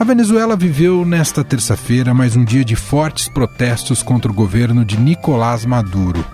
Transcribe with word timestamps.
A 0.00 0.04
Venezuela 0.04 0.54
viveu 0.54 1.04
nesta 1.04 1.42
terça-feira 1.42 2.14
mais 2.14 2.36
um 2.36 2.44
dia 2.44 2.64
de 2.64 2.76
fortes 2.76 3.28
protestos 3.28 4.00
contra 4.00 4.30
o 4.30 4.34
governo 4.34 4.84
de 4.84 4.96
Nicolás 4.96 5.64
Maduro. 5.64 6.24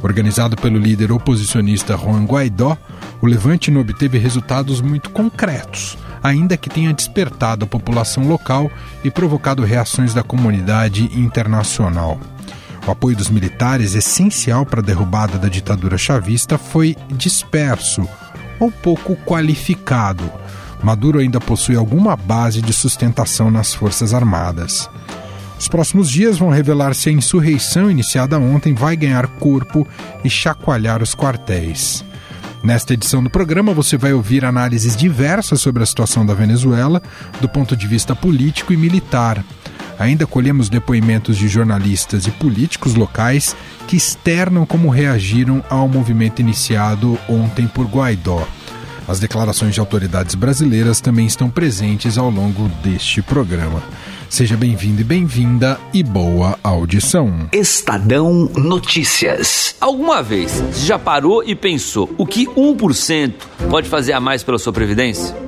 Organizado 0.00 0.56
pelo 0.56 0.78
líder 0.78 1.10
oposicionista 1.10 1.96
Juan 1.96 2.24
Guaidó, 2.24 2.78
o 3.20 3.26
levante 3.26 3.72
não 3.72 3.80
obteve 3.80 4.18
resultados 4.18 4.80
muito 4.80 5.10
concretos, 5.10 5.98
ainda 6.22 6.56
que 6.56 6.70
tenha 6.70 6.94
despertado 6.94 7.64
a 7.64 7.68
população 7.68 8.28
local 8.28 8.70
e 9.02 9.10
provocado 9.10 9.64
reações 9.64 10.14
da 10.14 10.22
comunidade 10.22 11.10
internacional. 11.18 12.20
O 12.86 12.90
apoio 12.92 13.16
dos 13.16 13.30
militares, 13.30 13.96
essencial 13.96 14.64
para 14.64 14.78
a 14.78 14.84
derrubada 14.84 15.38
da 15.38 15.48
ditadura 15.48 15.98
chavista, 15.98 16.56
foi 16.56 16.96
disperso 17.10 18.08
ou 18.60 18.70
pouco 18.70 19.16
qualificado 19.26 20.30
Maduro 20.82 21.18
ainda 21.18 21.40
possui 21.40 21.76
alguma 21.76 22.16
base 22.16 22.62
de 22.62 22.72
sustentação 22.72 23.50
nas 23.50 23.74
Forças 23.74 24.14
Armadas. 24.14 24.88
Os 25.58 25.66
próximos 25.66 26.08
dias 26.08 26.38
vão 26.38 26.50
revelar 26.50 26.94
se 26.94 27.08
a 27.08 27.12
insurreição 27.12 27.90
iniciada 27.90 28.38
ontem 28.38 28.74
vai 28.74 28.96
ganhar 28.96 29.26
corpo 29.26 29.86
e 30.24 30.30
chacoalhar 30.30 31.02
os 31.02 31.14
quartéis. 31.14 32.04
Nesta 32.62 32.94
edição 32.94 33.22
do 33.22 33.30
programa, 33.30 33.72
você 33.72 33.96
vai 33.96 34.12
ouvir 34.12 34.44
análises 34.44 34.96
diversas 34.96 35.60
sobre 35.60 35.82
a 35.82 35.86
situação 35.86 36.24
da 36.24 36.34
Venezuela, 36.34 37.02
do 37.40 37.48
ponto 37.48 37.76
de 37.76 37.86
vista 37.86 38.14
político 38.14 38.72
e 38.72 38.76
militar. 38.76 39.44
Ainda 39.98 40.26
colhemos 40.26 40.68
depoimentos 40.68 41.36
de 41.36 41.48
jornalistas 41.48 42.26
e 42.26 42.30
políticos 42.30 42.94
locais 42.94 43.56
que 43.88 43.96
externam 43.96 44.64
como 44.64 44.90
reagiram 44.90 45.62
ao 45.68 45.88
movimento 45.88 46.40
iniciado 46.40 47.18
ontem 47.28 47.66
por 47.66 47.86
Guaidó. 47.86 48.46
As 49.08 49.18
declarações 49.18 49.72
de 49.72 49.80
autoridades 49.80 50.34
brasileiras 50.34 51.00
também 51.00 51.26
estão 51.26 51.48
presentes 51.48 52.18
ao 52.18 52.28
longo 52.28 52.68
deste 52.84 53.22
programa. 53.22 53.82
Seja 54.28 54.54
bem-vindo 54.54 55.00
e 55.00 55.04
bem-vinda 55.04 55.80
e 55.94 56.02
boa 56.02 56.58
audição. 56.62 57.48
Estadão 57.50 58.50
Notícias. 58.54 59.74
Alguma 59.80 60.22
vez 60.22 60.52
você 60.52 60.84
já 60.84 60.98
parou 60.98 61.42
e 61.42 61.54
pensou 61.54 62.14
o 62.18 62.26
que 62.26 62.46
1% 62.48 63.32
pode 63.70 63.88
fazer 63.88 64.12
a 64.12 64.20
mais 64.20 64.42
pela 64.42 64.58
sua 64.58 64.74
previdência? 64.74 65.47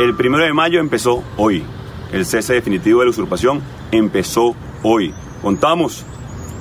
El 0.00 0.14
primero 0.14 0.42
de 0.42 0.54
mayo 0.54 0.80
empezó 0.80 1.22
hoy. 1.36 1.62
El 2.10 2.24
cese 2.24 2.54
definitivo 2.54 3.00
de 3.00 3.04
la 3.04 3.10
usurpación 3.10 3.60
empezó 3.92 4.56
hoy. 4.82 5.12
Contamos 5.42 6.06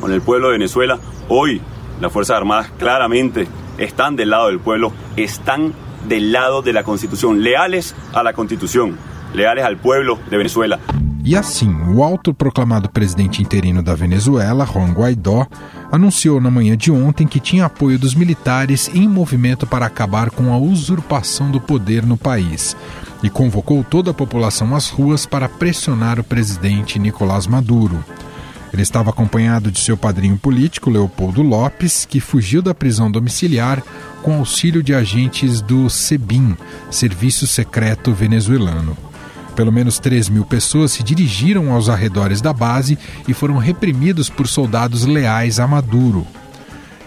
con 0.01 0.11
el 0.11 0.21
pueblo 0.21 0.47
de 0.47 0.57
Venezuela. 0.57 0.99
Hoy 1.29 1.61
las 2.01 2.11
Fuerzas 2.11 2.35
Armadas 2.35 2.69
claramente 2.77 3.47
están 3.77 4.17
del 4.17 4.31
lado 4.31 4.47
del 4.47 4.59
pueblo, 4.59 4.91
están 5.15 5.71
del 6.05 6.33
lado 6.33 6.61
de 6.61 6.73
la 6.73 6.83
Constitución, 6.83 7.41
leales 7.41 7.95
a 8.11 8.23
la 8.23 8.33
Constitución, 8.33 8.97
leales 9.33 9.63
al 9.63 9.77
pueblo 9.77 10.19
de 10.29 10.35
Venezuela. 10.35 10.77
E 11.23 11.35
assim, 11.37 11.73
o 11.95 12.03
autoproclamado 12.03 12.89
presidente 12.89 13.41
interino 13.41 13.81
da 13.81 13.93
Venezuela, 13.93 14.65
Juan 14.65 14.93
Guaidó, 14.93 15.47
anunciou 15.91 16.41
na 16.41 16.49
manhã 16.49 16.75
de 16.75 16.91
ontem 16.91 17.27
que 17.27 17.39
tinha 17.39 17.65
apoio 17.65 17.99
dos 17.99 18.15
militares 18.15 18.89
em 18.93 19.07
movimento 19.07 19.65
para 19.67 19.85
acabar 19.85 20.29
com 20.29 20.51
a 20.51 20.57
usurpação 20.57 21.51
do 21.51 21.61
poder 21.61 22.05
no 22.05 22.17
país 22.17 22.75
e 23.21 23.29
convocou 23.29 23.83
toda 23.83 24.11
a 24.11 24.13
população 24.13 24.75
às 24.75 24.89
ruas 24.89 25.25
para 25.25 25.49
pressionar 25.49 26.19
o 26.19 26.23
presidente 26.23 26.99
Nicolás 26.99 27.47
Maduro. 27.47 28.03
Ele 28.71 28.81
estava 28.83 29.09
acompanhado 29.09 29.71
de 29.71 29.79
seu 29.79 29.97
padrinho 29.97 30.37
político, 30.37 30.89
Leopoldo 30.89 31.41
Lopes, 31.41 32.05
que 32.05 32.19
fugiu 32.19 32.61
da 32.61 32.73
prisão 32.73 33.09
domiciliar 33.09 33.83
com 34.21 34.35
auxílio 34.35 34.83
de 34.83 34.93
agentes 34.93 35.61
do 35.61 35.89
SEBIN, 35.89 36.55
Serviço 36.91 37.47
Secreto 37.47 38.13
Venezuelano. 38.13 38.95
Pelo 39.55 39.71
menos 39.71 39.99
3 39.99 40.29
mil 40.29 40.45
pessoas 40.45 40.91
se 40.91 41.03
dirigiram 41.03 41.73
aos 41.73 41.89
arredores 41.89 42.41
da 42.41 42.53
base 42.53 42.97
e 43.27 43.33
foram 43.33 43.57
reprimidos 43.57 44.29
por 44.29 44.47
soldados 44.47 45.03
leais 45.05 45.59
a 45.59 45.67
Maduro. 45.67 46.25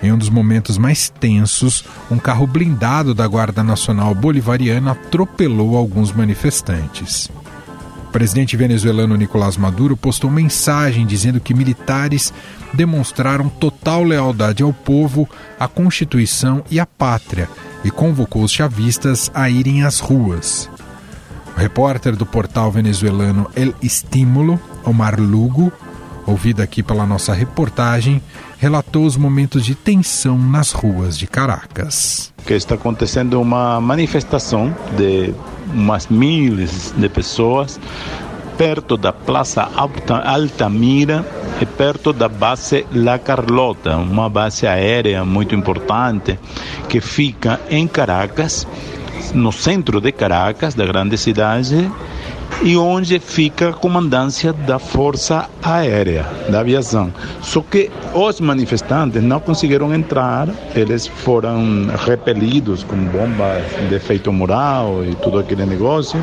Em 0.03 0.11
um 0.11 0.19
dos 0.19 0.29
momentos 0.29 0.77
mais 0.77 1.09
tensos, 1.09 1.85
um 2.11 2.19
carro 2.19 2.45
blindado 2.45 3.15
da 3.15 3.27
Guarda 3.27 3.63
Nacional 3.63 4.13
Bolivariana 4.15 4.91
atropelou 4.91 5.77
alguns 5.77 6.11
manifestantes. 6.11 7.31
O 8.09 8.13
presidente 8.13 8.57
venezuelano 8.57 9.17
Nicolás 9.17 9.57
Maduro 9.57 9.97
postou 9.97 10.29
mensagem 10.29 11.07
dizendo 11.07 11.41
que 11.41 11.55
militares 11.55 12.33
demonstraram 12.75 13.49
total 13.49 14.03
lealdade 14.03 14.63
ao 14.63 14.73
povo, 14.73 15.29
à 15.59 15.69
Constituição 15.69 16.65
e 16.69 16.81
à 16.81 16.85
pátria 16.85 17.49
e 17.85 17.91
convocou 17.91 18.43
os 18.43 18.53
chavistas 18.53 19.31
a 19.33 19.49
irem 19.49 19.85
às 19.85 20.01
ruas. 20.01 20.69
O 21.57 21.61
repórter 21.61 22.17
do 22.17 22.27
portal 22.27 22.73
venezuelano 22.73 23.49
El 23.55 23.73
Estímulo, 23.81 24.61
Omar 24.85 25.21
Lugo, 25.21 25.73
ouvido 26.27 26.61
aqui 26.61 26.83
pela 26.83 27.07
nossa 27.07 27.33
reportagem, 27.33 28.23
relatou 28.63 29.05
os 29.05 29.17
momentos 29.17 29.65
de 29.65 29.75
tensão 29.75 30.39
nas 30.39 30.71
ruas 30.71 31.19
de 31.19 31.27
Caracas. 31.27 32.33
Que 32.47 32.55
está 32.55 32.77
acontecendo 32.77 33.41
uma 33.41 33.81
manifestação 33.81 34.73
de 34.97 35.35
umas 35.75 36.07
milhares 36.07 36.95
de 36.97 37.09
pessoas 37.09 37.81
perto 38.57 38.97
da 38.97 39.13
Praça 39.13 39.69
Altamira 39.75 41.27
e 41.61 41.67
perto 41.67 42.13
da 42.13 42.29
base 42.29 42.87
La 42.95 43.19
Carlota, 43.19 43.97
uma 43.97 44.31
base 44.31 44.65
aérea 44.65 45.25
muito 45.25 45.57
importante 45.57 46.39
que 46.89 47.01
fica 47.01 47.61
em 47.69 47.89
Caracas, 47.89 48.65
no 49.35 49.51
centro 49.51 50.01
de 50.01 50.13
Caracas, 50.13 50.75
da 50.75 50.87
grande 50.87 51.19
cidade, 51.19 51.91
e 52.61 52.77
onde 52.77 53.19
fica 53.19 53.71
a 53.71 53.73
comandância 53.73 54.53
da 54.53 54.79
Força 54.79 55.49
Aérea, 55.63 56.27
da 56.49 56.61
aviação. 56.61 57.13
Só 57.41 57.61
que 57.61 57.91
os 58.15 58.41
manifestantes 58.41 59.23
não 59.23 59.41
conseguiram 59.41 59.95
entrar, 59.95 60.49
eles 60.75 61.07
foram 61.07 61.87
repelidos 62.07 62.85
com 62.85 62.97
bombas 62.97 63.65
de 63.89 63.95
efeito 63.95 64.33
moral 64.33 65.05
e 65.05 65.15
tudo 65.17 65.39
aquele 65.39 65.65
negócio. 65.67 66.23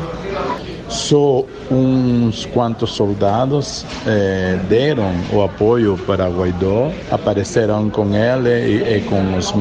Só 0.88 1.44
uns 1.70 2.46
quantos 2.46 2.90
soldados 2.90 3.86
eh, 4.04 4.58
deram 4.68 5.12
o 5.32 5.40
apoio 5.40 5.96
para 6.04 6.28
Guaidó, 6.28 6.90
apareceram 7.12 7.88
com 7.90 8.12
ele 8.12 8.48
e, 8.48 8.96
e 8.96 9.00
com 9.02 9.36
os 9.36 9.54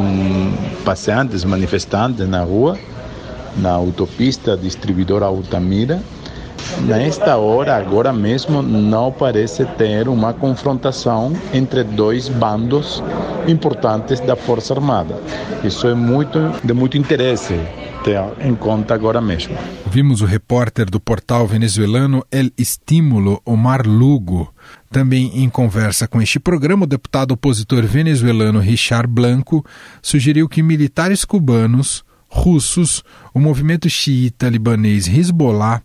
passeantes, 0.83 1.43
manifestantes 1.43 2.27
na 2.27 2.41
rua, 2.41 2.79
na 3.57 3.69
autopista 3.69 4.57
distribuidora 4.57 5.25
Altamira 5.25 6.01
Nesta 6.81 7.37
hora, 7.37 7.75
agora 7.75 8.13
mesmo, 8.13 8.61
não 8.61 9.11
parece 9.11 9.65
ter 9.77 10.07
uma 10.07 10.33
confrontação 10.33 11.33
entre 11.53 11.83
dois 11.83 12.29
bandos 12.29 13.03
importantes 13.47 14.19
da 14.19 14.35
Força 14.35 14.73
Armada. 14.73 15.21
Isso 15.63 15.87
é 15.87 15.93
muito 15.93 16.39
de 16.63 16.73
muito 16.73 16.97
interesse 16.97 17.59
ter 18.03 18.19
em 18.39 18.55
conta 18.55 18.93
agora 18.93 19.21
mesmo. 19.21 19.57
Vimos 19.85 20.21
o 20.21 20.25
repórter 20.25 20.89
do 20.89 20.99
portal 20.99 21.45
venezuelano 21.45 22.23
El 22.31 22.51
Estímulo, 22.57 23.41
Omar 23.45 23.85
Lugo. 23.85 24.53
Também 24.89 25.43
em 25.43 25.49
conversa 25.49 26.07
com 26.07 26.21
este 26.21 26.39
programa, 26.39 26.83
o 26.83 26.87
deputado 26.87 27.31
opositor 27.31 27.83
venezuelano 27.83 28.59
Richard 28.59 29.07
Blanco 29.07 29.65
sugeriu 30.01 30.47
que 30.47 30.63
militares 30.63 31.25
cubanos 31.25 32.03
russos, 32.29 33.03
o 33.33 33.39
movimento 33.39 33.89
xiita 33.89 34.47
libanês 34.47 35.07
Hezbollah 35.07 35.81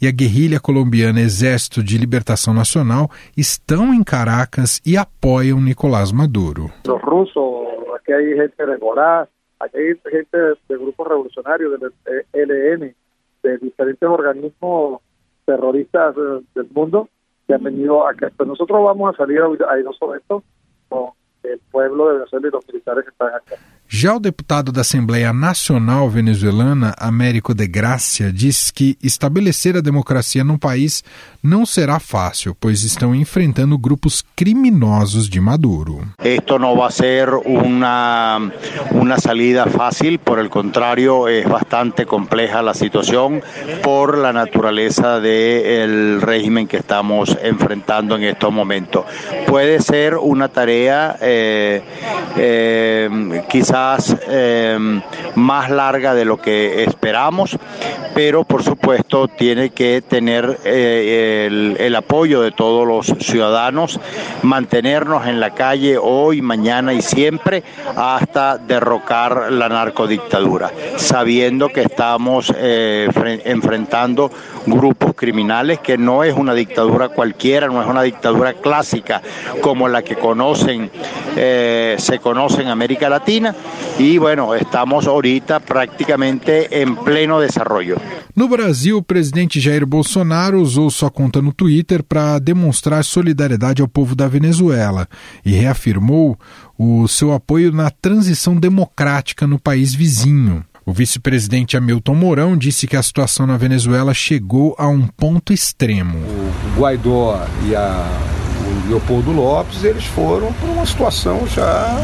e 0.00 0.06
a 0.06 0.12
guerrilha 0.12 0.60
colombiana 0.60 1.20
Exército 1.20 1.82
de 1.82 1.98
Libertação 1.98 2.54
Nacional 2.54 3.10
estão 3.36 3.92
em 3.92 4.02
Caracas 4.04 4.80
e 4.86 4.96
apoiam 4.96 5.60
Nicolás 5.60 6.12
Maduro. 6.12 6.70
Os 6.86 7.02
russos, 7.02 7.94
aqui 7.96 8.12
há 8.12 8.20
gente 8.20 8.54
de 8.56 8.72
Hezbollah, 8.72 9.28
aqui 9.60 9.98
há 10.04 10.10
gente 10.10 10.28
de 10.68 10.76
grupos 10.78 11.08
revolucionários, 11.08 11.78
do 11.80 11.92
ELN, 12.32 12.94
de 13.42 13.58
diferentes 13.58 14.02
organismos 14.02 15.00
terroristas 15.44 16.14
del 16.54 16.68
mundo 16.74 17.08
que 17.46 17.54
han 17.54 17.62
venido. 17.62 18.04
Pues 18.36 18.48
nosotros 18.48 18.82
vamos 18.84 19.14
a 19.14 19.16
salir 19.16 19.40
a 19.40 19.78
esto 19.78 20.44
con 20.88 21.10
el 21.42 21.58
pueblo 21.70 22.08
de 22.08 22.14
Venezuela 22.14 22.48
y 22.48 22.50
los 22.50 22.66
militares 22.68 23.04
que 23.04 23.10
están 23.10 23.34
acá. 23.34 23.56
Já 23.90 24.14
o 24.14 24.20
deputado 24.20 24.70
da 24.70 24.82
Assembleia 24.82 25.32
Nacional 25.32 26.10
Venezuelana, 26.10 26.94
Américo 26.98 27.54
de 27.54 27.66
Gracia, 27.66 28.30
diz 28.30 28.70
que 28.70 28.98
estabelecer 29.02 29.78
a 29.78 29.80
democracia 29.80 30.44
no 30.44 30.58
país 30.58 31.02
não 31.42 31.64
será 31.64 31.98
fácil, 31.98 32.54
pois 32.54 32.84
estão 32.84 33.14
enfrentando 33.14 33.78
grupos 33.78 34.22
criminosos 34.36 35.26
de 35.30 35.40
Maduro. 35.40 36.02
Esto 36.22 36.58
no 36.58 36.76
va 36.76 36.88
a 36.88 36.90
ser 36.90 37.30
una, 37.30 38.52
una 38.90 39.18
salida 39.18 39.64
fácil, 39.64 40.18
por 40.18 40.38
el 40.38 40.50
contrario, 40.50 41.26
es 41.26 41.48
bastante 41.48 42.04
compleja 42.04 42.60
la 42.60 42.74
situación 42.74 43.40
por 43.82 44.18
la 44.18 44.34
naturaleza 44.34 45.18
del 45.18 46.20
de 46.20 46.26
régimen 46.26 46.66
que 46.66 46.76
estamos 46.76 47.38
enfrentando 47.42 48.16
en 48.16 48.24
estos 48.24 48.52
momentos. 48.52 49.06
Puede 49.46 49.80
ser 49.80 50.16
una 50.16 50.48
tarea 50.48 51.16
eh, 51.22 51.82
eh, 52.36 53.44
quizás 53.48 53.77
eh, 54.28 54.78
más 55.34 55.70
larga 55.70 56.14
de 56.14 56.24
lo 56.24 56.40
que 56.40 56.84
esperamos, 56.84 57.56
pero 58.14 58.44
por 58.44 58.62
supuesto 58.62 59.28
tiene 59.28 59.70
que 59.70 60.02
tener 60.02 60.58
eh, 60.64 61.46
el, 61.46 61.76
el, 61.78 61.94
apoyo 61.94 62.40
de 62.42 62.50
todos 62.50 62.86
los 62.86 63.06
ciudadanos, 63.24 64.00
mantenernos 64.42 65.26
en 65.26 65.40
la 65.40 65.54
calle 65.54 65.98
hoy, 66.00 66.42
mañana 66.42 66.92
y 66.92 67.02
siempre 67.02 67.62
hasta 67.96 68.58
derrocar 68.58 69.52
la 69.52 69.68
narcodictadura, 69.68 70.70
sabiendo 70.96 71.68
que 71.68 71.82
estamos 71.82 72.52
eh, 72.56 73.08
enfrentando 73.44 74.30
grupos 74.66 75.14
criminales, 75.14 75.80
que 75.80 75.98
no 75.98 76.24
es 76.24 76.34
una 76.34 76.54
dictadura 76.54 77.08
cualquiera, 77.08 77.68
no 77.68 77.82
es 77.82 77.88
una 77.88 78.02
dictadura 78.02 78.54
clásica 78.54 79.22
como 79.60 79.88
la 79.88 80.02
que 80.02 80.16
conocen, 80.16 80.90
eh, 81.36 81.96
se 81.98 82.18
conoce 82.18 82.62
en 82.62 82.68
América 82.68 83.08
Latina, 83.08 83.54
e, 83.98 84.18
bueno, 84.18 84.54
estamos 84.54 85.06
ahorita 85.06 85.60
praticamente 85.60 86.68
em 86.70 86.94
pleno 86.94 87.40
desenvolvimento. 87.40 88.00
No 88.34 88.48
Brasil, 88.48 88.98
o 88.98 89.02
presidente 89.02 89.58
Jair 89.58 89.84
Bolsonaro 89.84 90.60
usou 90.60 90.88
sua 90.90 91.10
conta 91.10 91.42
no 91.42 91.52
Twitter 91.52 92.04
para 92.04 92.38
demonstrar 92.38 93.04
solidariedade 93.04 93.82
ao 93.82 93.88
povo 93.88 94.14
da 94.14 94.28
Venezuela 94.28 95.08
e 95.44 95.50
reafirmou 95.50 96.38
o 96.78 97.08
seu 97.08 97.32
apoio 97.32 97.72
na 97.72 97.90
transição 97.90 98.54
democrática 98.54 99.46
no 99.46 99.58
país 99.58 99.92
vizinho. 99.92 100.64
O 100.86 100.92
vice-presidente 100.92 101.76
Hamilton 101.76 102.14
Mourão 102.14 102.56
disse 102.56 102.86
que 102.86 102.96
a 102.96 103.02
situação 103.02 103.46
na 103.46 103.56
Venezuela 103.56 104.14
chegou 104.14 104.74
a 104.78 104.88
um 104.88 105.06
ponto 105.06 105.52
extremo. 105.52 106.16
O 106.16 106.80
Guaidó 106.80 107.44
e 107.68 107.74
a, 107.74 108.08
o 108.86 108.88
Leopoldo 108.88 109.32
Lopes 109.32 109.84
eles 109.84 110.04
foram 110.04 110.52
para 110.52 110.70
uma 110.70 110.86
situação 110.86 111.46
já 111.48 111.98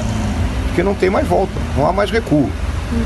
porque 0.74 0.82
não 0.82 0.94
tem 0.96 1.08
mais 1.08 1.24
volta, 1.28 1.52
não 1.76 1.86
há 1.86 1.92
mais 1.92 2.10
recuo. 2.10 2.50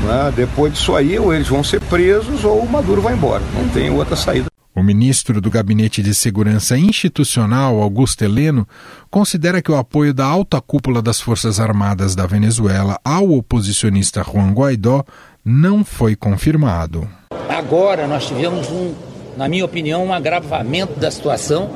Né? 0.03 0.33
Depois 0.35 0.73
disso 0.73 0.95
aí, 0.95 1.19
ou 1.19 1.31
eles 1.31 1.47
vão 1.47 1.63
ser 1.63 1.79
presos 1.81 2.43
ou 2.43 2.61
o 2.61 2.67
Maduro 2.67 2.99
vai 2.99 3.13
embora. 3.13 3.43
Não 3.53 3.69
tem 3.69 3.91
outra 3.91 4.15
saída. 4.15 4.47
O 4.75 4.81
ministro 4.81 5.39
do 5.39 5.51
Gabinete 5.51 6.01
de 6.01 6.15
Segurança 6.15 6.75
Institucional, 6.75 7.79
Augusto 7.79 8.23
Heleno, 8.23 8.67
considera 9.11 9.61
que 9.61 9.71
o 9.71 9.75
apoio 9.75 10.15
da 10.15 10.25
alta 10.25 10.59
cúpula 10.59 10.99
das 10.99 11.21
Forças 11.21 11.59
Armadas 11.59 12.15
da 12.15 12.25
Venezuela 12.25 12.97
ao 13.05 13.29
oposicionista 13.33 14.23
Juan 14.23 14.51
Guaidó 14.51 15.03
não 15.45 15.85
foi 15.85 16.15
confirmado. 16.15 17.07
Agora 17.47 18.07
nós 18.07 18.25
tivemos, 18.25 18.67
um, 18.69 18.95
na 19.37 19.47
minha 19.47 19.65
opinião, 19.65 20.05
um 20.05 20.13
agravamento 20.13 20.99
da 20.99 21.11
situação, 21.11 21.69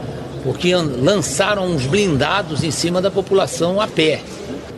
porque 0.43 0.73
lançaram 0.73 1.67
uns 1.67 1.85
blindados 1.85 2.63
em 2.63 2.71
cima 2.71 2.99
da 2.99 3.11
população 3.11 3.79
a 3.79 3.87
pé 3.87 4.19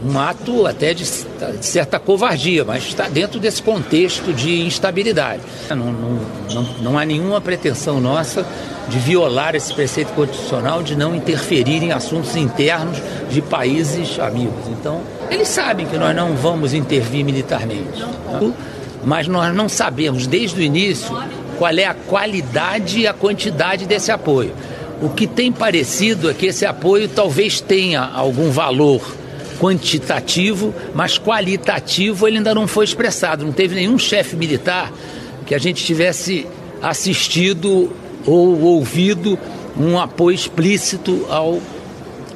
um 0.06 0.20
ato 0.20 0.68
até 0.68 0.94
de, 0.94 1.04
de, 1.04 1.66
certa 1.66 2.00
covardia, 2.00 2.64
mas 2.64 2.84
está 2.84 3.10
dentro 3.10 3.40
desse 3.40 3.62
contexto 3.62 4.32
de 4.32 4.62
instabilidade. 4.62 5.42
Não, 5.70 5.78
não, 5.78 6.20
não, 6.54 6.64
não, 6.82 6.98
há 6.98 7.04
nenhuma 7.04 7.42
pretensão 7.42 8.00
nossa 8.00 8.46
de 8.88 9.00
violar 9.00 9.56
esse 9.56 9.74
preceito 9.74 10.14
constitucional 10.14 10.84
de 10.84 10.96
não 10.96 11.16
interferir 11.16 11.82
em 11.82 11.92
assuntos 11.92 12.36
internos 12.36 12.98
de 13.32 13.42
países 13.42 14.20
amigos. 14.20 14.68
Então, 14.80 15.02
eles 15.32 15.48
sabem 15.48 15.88
que 15.88 15.98
nós 15.98 16.16
não 16.16 16.36
vamos 16.36 16.74
intervir 16.74 17.26
militarmente, 17.26 18.00
né? 18.00 18.54
mas 19.04 19.28
nós 19.28 19.56
não 19.56 19.68
sabemos 19.68 20.28
desde 20.28 20.60
o 20.60 20.64
início 20.64 21.18
qual 21.58 21.74
é 21.74 21.86
a 21.86 21.96
qualidade 21.96 23.00
e 23.00 23.08
a 23.08 23.14
quantidade 23.14 23.86
desse 23.88 24.12
apoio. 24.12 24.54
O 25.02 25.10
que 25.10 25.26
tem 25.26 25.52
parecido 25.52 26.30
é 26.30 26.34
que 26.34 26.46
esse 26.46 26.66
apoio 26.66 27.10
talvez 27.10 27.60
tenha 27.60 28.02
algum 28.02 28.52
valor 28.52 29.02
quantitativo, 29.66 30.72
mas 30.94 31.18
qualitativo 31.18 32.28
ele 32.28 32.38
ainda 32.38 32.54
não 32.54 32.68
foi 32.68 32.86
expressado. 32.86 33.44
Não 33.44 33.52
teve 33.52 33.74
nenhum 33.74 33.98
chefe 33.98 34.36
militar 34.36 34.92
que 35.44 35.56
a 35.56 35.58
gente 35.58 35.84
tivesse 35.84 36.46
assistido 36.84 37.92
ou 38.28 38.62
ouvido 38.62 39.40
um 39.76 40.00
apoio 40.00 40.36
explícito 40.36 41.26
ao 41.30 41.60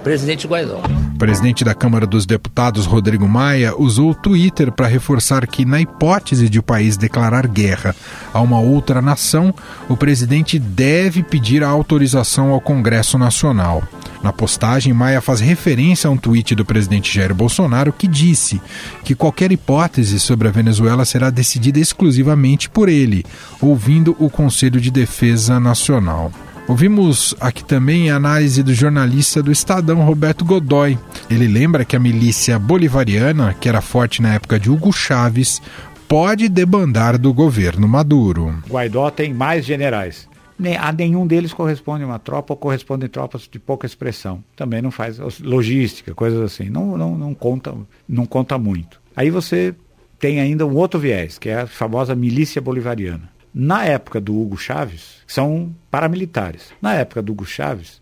presidente 0.03 0.47
Guaidó. 0.47 0.81
O 1.13 1.17
presidente 1.19 1.63
da 1.63 1.75
Câmara 1.75 2.07
dos 2.07 2.25
Deputados, 2.25 2.87
Rodrigo 2.87 3.27
Maia, 3.27 3.75
usou 3.77 4.11
o 4.11 4.15
Twitter 4.15 4.71
para 4.71 4.87
reforçar 4.87 5.45
que, 5.45 5.65
na 5.65 5.79
hipótese 5.79 6.49
de 6.49 6.57
o 6.57 6.63
país 6.63 6.97
declarar 6.97 7.45
guerra 7.45 7.95
a 8.33 8.41
uma 8.41 8.59
outra 8.59 9.03
nação, 9.03 9.53
o 9.87 9.95
presidente 9.95 10.57
deve 10.57 11.21
pedir 11.21 11.63
a 11.63 11.67
autorização 11.67 12.49
ao 12.51 12.61
Congresso 12.61 13.19
Nacional. 13.19 13.83
Na 14.21 14.33
postagem, 14.33 14.91
Maia 14.91 15.21
faz 15.21 15.39
referência 15.39 16.07
a 16.07 16.11
um 16.11 16.17
tweet 16.17 16.53
do 16.53 16.65
presidente 16.65 17.13
Jair 17.13 17.33
Bolsonaro 17.33 17.93
que 17.93 18.07
disse 18.07 18.61
que 19.03 19.15
qualquer 19.15 19.51
hipótese 19.51 20.19
sobre 20.19 20.47
a 20.47 20.51
Venezuela 20.51 21.05
será 21.05 21.29
decidida 21.29 21.79
exclusivamente 21.79 22.69
por 22.69 22.89
ele, 22.89 23.23
ouvindo 23.61 24.15
o 24.19 24.29
Conselho 24.29 24.81
de 24.81 24.91
Defesa 24.91 25.59
Nacional. 25.59 26.31
Ouvimos 26.67 27.33
aqui 27.39 27.63
também 27.63 28.11
a 28.11 28.17
análise 28.17 28.61
do 28.61 28.75
jornalista 28.75 29.41
do 29.41 29.51
Estadão, 29.51 30.05
Roberto 30.05 30.45
Godoy. 30.45 30.99
Ele 31.27 31.47
lembra 31.47 31.83
que 31.83 31.95
a 31.95 31.99
milícia 31.99 32.59
bolivariana, 32.59 33.55
que 33.59 33.67
era 33.67 33.81
forte 33.81 34.21
na 34.21 34.35
época 34.35 34.59
de 34.59 34.69
Hugo 34.69 34.91
Chávez, 34.91 35.59
pode 36.07 36.47
debandar 36.47 37.17
do 37.17 37.33
governo 37.33 37.87
Maduro. 37.87 38.61
Guaidó 38.69 39.09
tem 39.09 39.33
mais 39.33 39.65
generais 39.65 40.28
a 40.77 40.91
nenhum 40.91 41.25
deles 41.25 41.53
corresponde 41.53 42.03
uma 42.03 42.19
tropa 42.19 42.53
ou 42.53 42.57
correspondem 42.57 43.07
tropas 43.07 43.47
de 43.49 43.57
pouca 43.59 43.85
expressão. 43.85 44.43
Também 44.55 44.81
não 44.81 44.91
faz 44.91 45.17
logística, 45.39 46.13
coisas 46.13 46.41
assim. 46.41 46.69
Não, 46.69 46.97
não, 46.97 47.17
não, 47.17 47.33
conta, 47.33 47.73
não 48.07 48.25
conta 48.25 48.57
muito. 48.57 48.99
Aí 49.15 49.29
você 49.29 49.73
tem 50.19 50.39
ainda 50.39 50.65
um 50.65 50.75
outro 50.75 50.99
viés, 50.99 51.37
que 51.37 51.49
é 51.49 51.61
a 51.61 51.67
famosa 51.67 52.13
milícia 52.13 52.61
bolivariana. 52.61 53.29
Na 53.53 53.85
época 53.85 54.19
do 54.19 54.39
Hugo 54.39 54.57
Chávez, 54.57 55.21
são 55.25 55.73
paramilitares. 55.89 56.71
Na 56.81 56.93
época 56.93 57.21
do 57.21 57.31
Hugo 57.31 57.45
Chávez, 57.45 58.01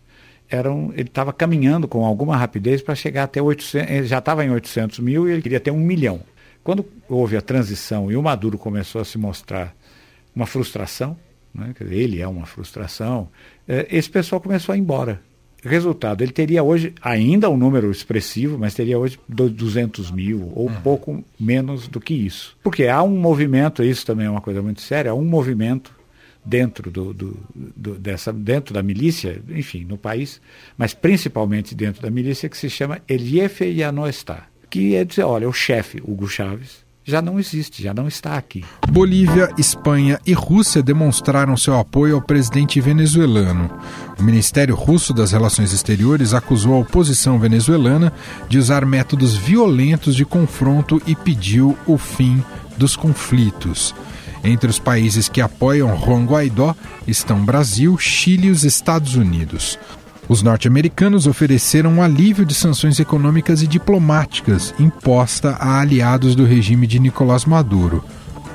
eram, 0.50 0.90
ele 0.94 1.08
estava 1.08 1.32
caminhando 1.32 1.86
com 1.86 2.04
alguma 2.04 2.36
rapidez 2.36 2.82
para 2.82 2.94
chegar 2.94 3.24
até 3.24 3.40
800, 3.40 3.90
ele 3.90 4.06
já 4.06 4.18
estava 4.18 4.44
em 4.44 4.50
800 4.50 4.98
mil 4.98 5.28
e 5.28 5.32
ele 5.32 5.42
queria 5.42 5.60
ter 5.60 5.70
um 5.70 5.78
milhão. 5.78 6.20
Quando 6.64 6.84
houve 7.08 7.36
a 7.36 7.40
transição 7.40 8.10
e 8.10 8.16
o 8.16 8.22
Maduro 8.22 8.58
começou 8.58 9.00
a 9.00 9.04
se 9.04 9.16
mostrar 9.16 9.74
uma 10.34 10.46
frustração, 10.46 11.16
né? 11.58 11.74
ele 11.80 12.20
é 12.20 12.28
uma 12.28 12.46
frustração, 12.46 13.28
é, 13.66 13.86
esse 13.90 14.08
pessoal 14.08 14.40
começou 14.40 14.72
a 14.72 14.76
ir 14.76 14.80
embora. 14.80 15.20
Resultado, 15.62 16.22
ele 16.22 16.30
teria 16.30 16.62
hoje 16.62 16.94
ainda 17.02 17.50
um 17.50 17.56
número 17.56 17.90
expressivo, 17.90 18.56
mas 18.56 18.74
teria 18.74 18.96
hoje 18.96 19.18
200 19.28 20.12
mil, 20.12 20.52
ou 20.54 20.68
uhum. 20.68 20.80
pouco 20.82 21.24
menos 21.38 21.88
do 21.88 22.00
que 22.00 22.14
isso. 22.14 22.56
Porque 22.62 22.86
há 22.86 23.02
um 23.02 23.18
movimento, 23.18 23.82
isso 23.82 24.06
também 24.06 24.26
é 24.26 24.30
uma 24.30 24.40
coisa 24.40 24.62
muito 24.62 24.80
séria, 24.80 25.10
há 25.10 25.14
um 25.14 25.24
movimento 25.24 25.92
dentro, 26.44 26.90
do, 26.90 27.12
do, 27.12 27.36
do, 27.54 27.94
dessa, 27.96 28.32
dentro 28.32 28.72
da 28.72 28.82
milícia, 28.82 29.42
enfim, 29.50 29.84
no 29.84 29.98
país, 29.98 30.40
mas 30.76 30.94
principalmente 30.94 31.74
dentro 31.74 32.00
da 32.00 32.10
milícia, 32.10 32.48
que 32.48 32.56
se 32.56 32.70
chama 32.70 33.00
El 33.08 33.18
Jefe 33.18 33.64
Ya 33.64 33.90
No 33.90 34.08
Está, 34.08 34.46
que 34.70 34.94
é 34.94 35.04
dizer, 35.04 35.24
olha, 35.24 35.48
o 35.48 35.52
chefe, 35.52 36.00
Hugo 36.00 36.28
Chávez, 36.28 36.84
já 37.08 37.22
não 37.22 37.40
existe, 37.40 37.82
já 37.82 37.94
não 37.94 38.06
está 38.06 38.36
aqui. 38.36 38.62
Bolívia, 38.90 39.50
Espanha 39.56 40.20
e 40.26 40.34
Rússia 40.34 40.82
demonstraram 40.82 41.56
seu 41.56 41.78
apoio 41.78 42.16
ao 42.16 42.20
presidente 42.20 42.78
venezuelano. 42.82 43.70
O 44.18 44.22
Ministério 44.22 44.74
Russo 44.74 45.14
das 45.14 45.32
Relações 45.32 45.72
Exteriores 45.72 46.34
acusou 46.34 46.74
a 46.74 46.80
oposição 46.80 47.38
venezuelana 47.38 48.12
de 48.46 48.58
usar 48.58 48.84
métodos 48.84 49.34
violentos 49.34 50.14
de 50.14 50.26
confronto 50.26 51.00
e 51.06 51.16
pediu 51.16 51.78
o 51.86 51.96
fim 51.96 52.44
dos 52.76 52.94
conflitos. 52.94 53.94
Entre 54.44 54.68
os 54.68 54.78
países 54.78 55.30
que 55.30 55.40
apoiam 55.40 55.98
Juan 55.98 56.26
Guaidó 56.26 56.74
estão 57.06 57.42
Brasil, 57.42 57.96
Chile 57.96 58.48
e 58.48 58.50
os 58.50 58.64
Estados 58.64 59.14
Unidos. 59.14 59.78
Os 60.28 60.42
norte-americanos 60.42 61.26
ofereceram 61.26 61.94
um 61.94 62.02
alívio 62.02 62.44
de 62.44 62.54
sanções 62.54 63.00
econômicas 63.00 63.62
e 63.62 63.66
diplomáticas 63.66 64.74
imposta 64.78 65.56
a 65.58 65.80
aliados 65.80 66.34
do 66.34 66.44
regime 66.44 66.86
de 66.86 66.98
Nicolás 66.98 67.46
Maduro, 67.46 68.04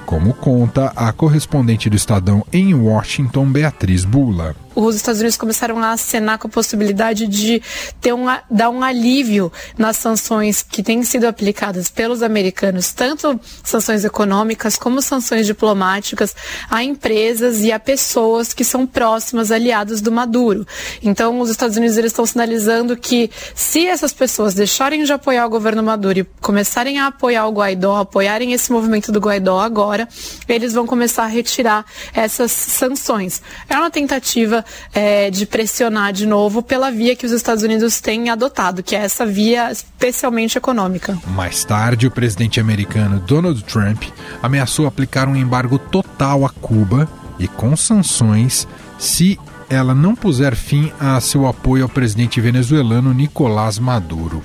como 0.05 0.35
conta 0.35 0.93
a 0.95 1.11
correspondente 1.11 1.89
do 1.89 1.95
Estadão 1.95 2.45
em 2.53 2.75
Washington, 2.75 3.51
Beatriz 3.51 4.05
Bula 4.05 4.55
os 4.75 4.95
Estados 4.95 5.19
Unidos 5.19 5.37
começaram 5.37 5.79
a 5.79 5.91
acenar 5.91 6.37
com 6.37 6.47
a 6.47 6.51
possibilidade 6.51 7.27
de 7.27 7.61
ter 8.01 8.13
um, 8.13 8.25
dar 8.49 8.69
um 8.69 8.83
alívio 8.83 9.51
nas 9.77 9.97
sanções 9.97 10.61
que 10.61 10.81
têm 10.81 11.03
sido 11.03 11.25
aplicadas 11.25 11.89
pelos 11.89 12.23
americanos, 12.23 12.91
tanto 12.91 13.39
sanções 13.63 14.03
econômicas 14.03 14.75
como 14.75 15.01
sanções 15.01 15.45
diplomáticas, 15.45 16.35
a 16.69 16.83
empresas 16.83 17.61
e 17.61 17.71
a 17.71 17.79
pessoas 17.79 18.53
que 18.53 18.63
são 18.63 18.85
próximas 18.85 19.51
aliados 19.51 20.01
do 20.01 20.11
Maduro. 20.11 20.65
Então, 21.01 21.39
os 21.39 21.49
Estados 21.49 21.77
Unidos 21.77 21.97
eles 21.97 22.11
estão 22.11 22.25
sinalizando 22.25 22.95
que 22.97 23.29
se 23.55 23.87
essas 23.87 24.13
pessoas 24.13 24.53
deixarem 24.53 25.03
de 25.03 25.13
apoiar 25.13 25.45
o 25.45 25.49
governo 25.49 25.83
Maduro 25.83 26.19
e 26.19 26.23
começarem 26.41 26.99
a 26.99 27.07
apoiar 27.07 27.47
o 27.47 27.51
Guaidó, 27.51 27.97
apoiarem 27.97 28.53
esse 28.53 28.71
movimento 28.71 29.11
do 29.11 29.19
Guaidó 29.19 29.59
agora, 29.59 30.07
eles 30.47 30.73
vão 30.73 30.85
começar 30.85 31.23
a 31.23 31.27
retirar 31.27 31.85
essas 32.13 32.51
sanções. 32.51 33.41
É 33.69 33.77
uma 33.77 33.89
é, 34.93 35.29
de 35.29 35.45
pressionar 35.45 36.13
de 36.13 36.25
novo 36.25 36.61
pela 36.61 36.91
via 36.91 37.15
que 37.15 37.25
os 37.25 37.31
Estados 37.31 37.63
Unidos 37.63 37.99
têm 37.99 38.29
adotado, 38.29 38.83
que 38.83 38.95
é 38.95 38.99
essa 38.99 39.25
via 39.25 39.71
especialmente 39.71 40.57
econômica. 40.57 41.17
Mais 41.27 41.63
tarde, 41.63 42.07
o 42.07 42.11
presidente 42.11 42.59
americano 42.59 43.19
Donald 43.19 43.63
Trump 43.63 44.03
ameaçou 44.41 44.87
aplicar 44.87 45.27
um 45.27 45.35
embargo 45.35 45.77
total 45.77 46.45
a 46.45 46.49
Cuba 46.49 47.09
e 47.39 47.47
com 47.47 47.75
sanções 47.75 48.67
se 48.97 49.39
ela 49.69 49.95
não 49.95 50.15
puser 50.15 50.55
fim 50.55 50.91
a 50.99 51.19
seu 51.19 51.47
apoio 51.47 51.83
ao 51.83 51.89
presidente 51.89 52.39
venezuelano 52.39 53.13
Nicolás 53.13 53.79
Maduro. 53.79 54.43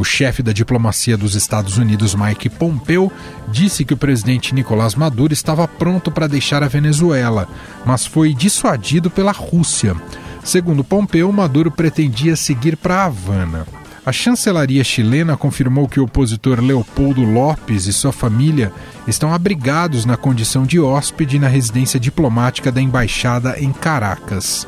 O 0.00 0.04
chefe 0.04 0.42
da 0.42 0.50
diplomacia 0.50 1.14
dos 1.14 1.34
Estados 1.34 1.76
Unidos, 1.76 2.14
Mike 2.14 2.48
Pompeo, 2.48 3.12
disse 3.48 3.84
que 3.84 3.92
o 3.92 3.98
presidente 3.98 4.54
Nicolás 4.54 4.94
Maduro 4.94 5.34
estava 5.34 5.68
pronto 5.68 6.10
para 6.10 6.26
deixar 6.26 6.62
a 6.62 6.68
Venezuela, 6.68 7.46
mas 7.84 8.06
foi 8.06 8.32
dissuadido 8.32 9.10
pela 9.10 9.30
Rússia. 9.30 9.94
Segundo 10.42 10.82
Pompeu, 10.82 11.30
Maduro 11.30 11.70
pretendia 11.70 12.34
seguir 12.34 12.78
para 12.78 13.04
Havana. 13.04 13.66
A 14.06 14.10
chancelaria 14.10 14.82
chilena 14.82 15.36
confirmou 15.36 15.86
que 15.86 16.00
o 16.00 16.04
opositor 16.04 16.62
Leopoldo 16.62 17.22
Lopes 17.22 17.86
e 17.86 17.92
sua 17.92 18.10
família 18.10 18.72
estão 19.06 19.34
abrigados 19.34 20.06
na 20.06 20.16
condição 20.16 20.64
de 20.64 20.80
hóspede 20.80 21.38
na 21.38 21.46
residência 21.46 22.00
diplomática 22.00 22.72
da 22.72 22.80
embaixada 22.80 23.60
em 23.60 23.70
Caracas 23.70 24.66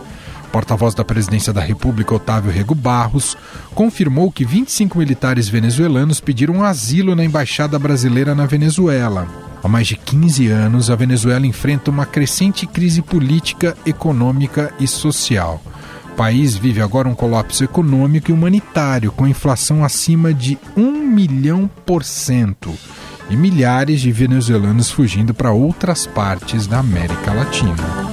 porta-voz 0.52 0.94
da 0.94 1.02
presidência 1.02 1.52
da 1.52 1.62
República, 1.62 2.14
Otávio 2.14 2.52
Rego 2.52 2.74
Barros, 2.74 3.36
confirmou 3.74 4.30
que 4.30 4.44
25 4.44 4.98
militares 4.98 5.48
venezuelanos 5.48 6.20
pediram 6.20 6.62
asilo 6.62 7.16
na 7.16 7.24
embaixada 7.24 7.78
brasileira 7.78 8.34
na 8.34 8.44
Venezuela. 8.44 9.26
Há 9.64 9.68
mais 9.68 9.86
de 9.86 9.96
15 9.96 10.48
anos, 10.48 10.90
a 10.90 10.96
Venezuela 10.96 11.46
enfrenta 11.46 11.90
uma 11.90 12.04
crescente 12.04 12.66
crise 12.66 13.00
política, 13.00 13.76
econômica 13.86 14.74
e 14.78 14.86
social. 14.86 15.60
O 16.12 16.14
país 16.14 16.54
vive 16.54 16.82
agora 16.82 17.08
um 17.08 17.14
colapso 17.14 17.64
econômico 17.64 18.30
e 18.30 18.34
humanitário, 18.34 19.10
com 19.10 19.26
inflação 19.26 19.82
acima 19.82 20.34
de 20.34 20.58
1 20.76 20.92
milhão 21.06 21.70
por 21.86 22.04
cento 22.04 22.74
e 23.30 23.36
milhares 23.36 24.02
de 24.02 24.12
venezuelanos 24.12 24.90
fugindo 24.90 25.32
para 25.32 25.52
outras 25.52 26.06
partes 26.06 26.66
da 26.66 26.80
América 26.80 27.32
Latina 27.32 28.11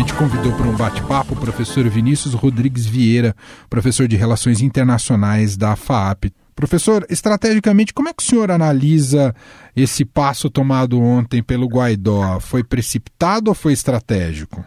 gente 0.00 0.14
convidou 0.14 0.56
para 0.56 0.66
um 0.66 0.74
bate-papo 0.74 1.34
o 1.34 1.38
professor 1.38 1.86
Vinícius 1.86 2.32
Rodrigues 2.32 2.86
Vieira, 2.86 3.34
professor 3.68 4.08
de 4.08 4.16
Relações 4.16 4.62
Internacionais 4.62 5.58
da 5.58 5.76
FAAP. 5.76 6.32
Professor, 6.56 7.04
estrategicamente, 7.10 7.92
como 7.92 8.08
é 8.08 8.14
que 8.14 8.22
o 8.22 8.24
senhor 8.24 8.50
analisa 8.50 9.34
esse 9.76 10.06
passo 10.06 10.48
tomado 10.48 10.98
ontem 10.98 11.42
pelo 11.42 11.66
Guaidó? 11.66 12.40
Foi 12.40 12.64
precipitado 12.64 13.50
ou 13.50 13.54
foi 13.54 13.74
estratégico? 13.74 14.64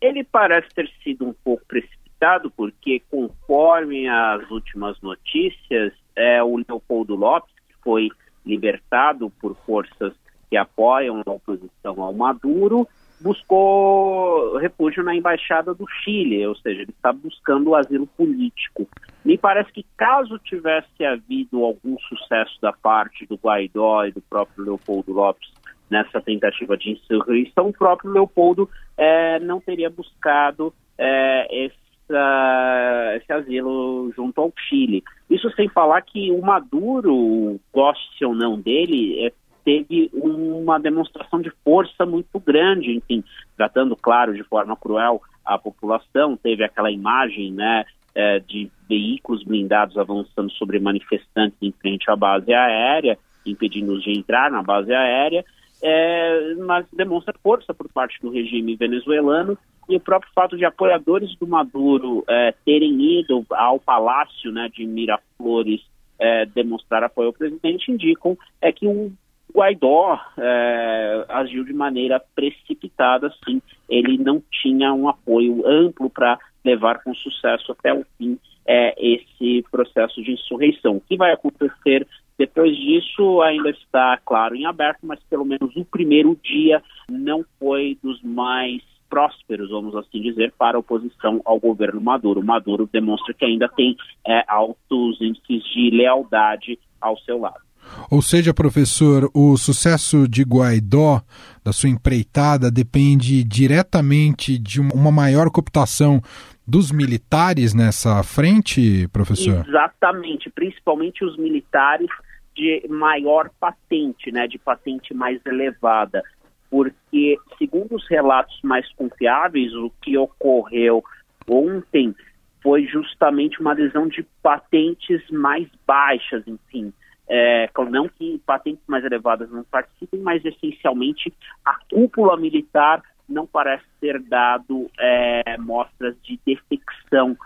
Ele 0.00 0.24
parece 0.24 0.66
ter 0.74 0.90
sido 1.04 1.28
um 1.28 1.34
pouco 1.44 1.64
precipitado, 1.68 2.50
porque, 2.56 3.02
conforme 3.08 4.08
as 4.08 4.50
últimas 4.50 5.00
notícias, 5.00 5.92
é, 6.16 6.42
o 6.42 6.56
Leopoldo 6.56 7.14
Lopes, 7.14 7.54
que 7.68 7.74
foi 7.84 8.08
libertado 8.44 9.30
por 9.40 9.56
forças 9.64 10.12
que 10.50 10.56
apoiam 10.56 11.22
a 11.24 11.30
oposição 11.30 12.02
ao 12.02 12.12
Maduro, 12.12 12.88
buscou 13.24 14.58
refúgio 14.58 15.02
na 15.02 15.16
embaixada 15.16 15.72
do 15.72 15.86
Chile, 16.02 16.46
ou 16.46 16.54
seja, 16.56 16.82
ele 16.82 16.90
está 16.90 17.10
buscando 17.10 17.70
o 17.70 17.74
asilo 17.74 18.06
político. 18.06 18.86
Me 19.24 19.38
parece 19.38 19.72
que 19.72 19.86
caso 19.96 20.38
tivesse 20.38 21.02
havido 21.02 21.64
algum 21.64 21.96
sucesso 22.00 22.60
da 22.60 22.70
parte 22.70 23.24
do 23.24 23.36
Guaidó 23.42 24.04
e 24.04 24.12
do 24.12 24.20
próprio 24.20 24.64
Leopoldo 24.66 25.10
Lopes 25.10 25.50
nessa 25.90 26.20
tentativa 26.20 26.76
de 26.76 26.90
insurreição, 26.90 27.68
o 27.68 27.72
próprio 27.72 28.10
Leopoldo 28.10 28.68
é, 28.96 29.40
não 29.40 29.58
teria 29.58 29.88
buscado 29.88 30.74
é, 30.98 31.66
essa, 31.66 33.16
esse 33.16 33.32
asilo 33.32 34.12
junto 34.14 34.38
ao 34.40 34.52
Chile. 34.68 35.02
Isso 35.30 35.50
sem 35.52 35.68
falar 35.68 36.02
que 36.02 36.30
o 36.30 36.42
Maduro, 36.42 37.58
goste 37.72 38.24
ou 38.24 38.34
não 38.34 38.60
dele, 38.60 39.26
é, 39.26 39.32
teve 39.64 40.10
uma 40.12 40.78
demonstração 40.78 41.40
de 41.40 41.50
força 41.64 42.04
muito 42.04 42.38
grande, 42.38 42.92
enfim, 42.92 43.24
tratando, 43.56 43.96
claro, 43.96 44.34
de 44.34 44.42
forma 44.44 44.76
cruel 44.76 45.22
a 45.44 45.58
população. 45.58 46.36
Teve 46.36 46.64
aquela 46.64 46.90
imagem, 46.90 47.52
né, 47.52 47.84
é, 48.14 48.38
de 48.40 48.70
veículos 48.88 49.42
blindados 49.42 49.96
avançando 49.96 50.50
sobre 50.52 50.78
manifestantes 50.78 51.58
em 51.60 51.72
frente 51.72 52.10
à 52.10 52.16
base 52.16 52.52
aérea, 52.52 53.18
impedindo-os 53.44 54.02
de 54.02 54.12
entrar 54.12 54.50
na 54.50 54.62
base 54.62 54.92
aérea, 54.92 55.44
é, 55.82 56.54
mas 56.54 56.86
demonstra 56.92 57.34
força 57.42 57.74
por 57.74 57.88
parte 57.90 58.20
do 58.20 58.30
regime 58.30 58.76
venezuelano 58.76 59.58
e 59.88 59.96
o 59.96 60.00
próprio 60.00 60.32
fato 60.34 60.56
de 60.56 60.64
apoiadores 60.64 61.36
do 61.36 61.46
Maduro 61.46 62.24
é, 62.28 62.54
terem 62.64 63.20
ido 63.20 63.44
ao 63.50 63.78
palácio 63.78 64.50
né, 64.50 64.70
de 64.72 64.86
Miraflores 64.86 65.82
é, 66.18 66.46
demonstrar 66.46 67.02
apoio 67.02 67.28
ao 67.28 67.34
presidente 67.34 67.90
indicam 67.90 68.38
é 68.60 68.72
que 68.72 68.86
o 68.86 69.12
Guaidó 69.54 70.18
é, 70.36 71.24
agiu 71.28 71.64
de 71.64 71.72
maneira 71.72 72.20
precipitada, 72.34 73.32
sim. 73.44 73.62
Ele 73.88 74.18
não 74.18 74.42
tinha 74.50 74.92
um 74.92 75.08
apoio 75.08 75.66
amplo 75.66 76.10
para 76.10 76.38
levar 76.64 77.02
com 77.02 77.14
sucesso 77.14 77.70
até 77.70 77.94
o 77.94 78.04
fim 78.18 78.38
é, 78.66 78.94
esse 78.98 79.64
processo 79.70 80.22
de 80.22 80.32
insurreição. 80.32 80.96
O 80.96 81.00
que 81.00 81.16
vai 81.16 81.32
acontecer 81.32 82.06
depois 82.36 82.76
disso 82.76 83.40
ainda 83.42 83.70
está, 83.70 84.18
claro, 84.24 84.56
em 84.56 84.66
aberto, 84.66 85.00
mas 85.02 85.20
pelo 85.30 85.44
menos 85.44 85.76
o 85.76 85.84
primeiro 85.84 86.36
dia 86.42 86.82
não 87.08 87.44
foi 87.60 87.96
dos 88.02 88.20
mais 88.22 88.82
prósperos, 89.08 89.70
vamos 89.70 89.94
assim 89.94 90.20
dizer, 90.20 90.52
para 90.58 90.76
a 90.76 90.80
oposição 90.80 91.40
ao 91.44 91.60
governo 91.60 92.00
Maduro. 92.00 92.42
Maduro 92.42 92.88
demonstra 92.92 93.32
que 93.32 93.44
ainda 93.44 93.68
tem 93.68 93.96
é, 94.26 94.42
altos 94.48 95.20
índices 95.20 95.62
de 95.72 95.90
lealdade 95.90 96.78
ao 97.00 97.16
seu 97.18 97.38
lado. 97.38 97.62
Ou 98.10 98.22
seja, 98.22 98.54
professor, 98.54 99.30
o 99.34 99.56
sucesso 99.56 100.28
de 100.28 100.42
Guaidó, 100.42 101.22
da 101.64 101.72
sua 101.72 101.88
empreitada, 101.88 102.70
depende 102.70 103.42
diretamente 103.44 104.58
de 104.58 104.80
uma 104.80 105.10
maior 105.10 105.50
cooptação 105.50 106.20
dos 106.66 106.90
militares 106.90 107.74
nessa 107.74 108.22
frente, 108.22 109.08
professor? 109.08 109.64
Exatamente, 109.66 110.50
principalmente 110.50 111.24
os 111.24 111.36
militares 111.36 112.08
de 112.54 112.86
maior 112.88 113.50
patente, 113.60 114.30
né, 114.30 114.46
de 114.46 114.58
patente 114.58 115.12
mais 115.12 115.44
elevada, 115.44 116.22
porque 116.70 117.36
segundo 117.58 117.96
os 117.96 118.08
relatos 118.08 118.58
mais 118.62 118.90
confiáveis, 118.94 119.72
o 119.74 119.90
que 120.00 120.16
ocorreu 120.16 121.04
ontem 121.48 122.14
foi 122.62 122.86
justamente 122.86 123.60
uma 123.60 123.72
adesão 123.72 124.08
de 124.08 124.24
patentes 124.42 125.20
mais 125.30 125.68
baixas, 125.86 126.42
enfim, 126.46 126.92
é, 127.28 127.70
não 127.90 128.08
que 128.08 128.38
patentes 128.46 128.84
mais 128.86 129.04
elevadas 129.04 129.50
não 129.50 129.64
participem, 129.64 130.20
mas 130.20 130.44
essencialmente 130.44 131.32
a 131.64 131.78
cúpula 131.90 132.36
militar 132.36 133.02
não 133.28 133.46
parece 133.46 133.84
ter 134.00 134.20
dado 134.20 134.90
é, 134.98 135.56
mostras 135.58 136.14
de 136.22 136.38
defecção 136.44 137.36